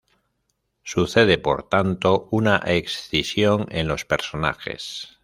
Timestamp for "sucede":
0.81-1.37